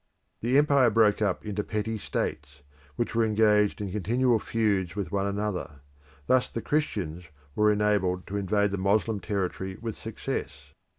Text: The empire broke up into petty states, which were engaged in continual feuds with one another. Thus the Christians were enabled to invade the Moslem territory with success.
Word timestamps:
The 0.39 0.57
empire 0.57 0.89
broke 0.89 1.21
up 1.21 1.45
into 1.45 1.63
petty 1.63 1.99
states, 1.99 2.63
which 2.95 3.13
were 3.13 3.23
engaged 3.23 3.79
in 3.81 3.91
continual 3.91 4.39
feuds 4.39 4.95
with 4.95 5.11
one 5.11 5.27
another. 5.27 5.81
Thus 6.25 6.49
the 6.49 6.59
Christians 6.59 7.25
were 7.53 7.71
enabled 7.71 8.25
to 8.25 8.37
invade 8.37 8.71
the 8.71 8.79
Moslem 8.79 9.19
territory 9.19 9.77
with 9.79 9.95
success. 9.95 10.73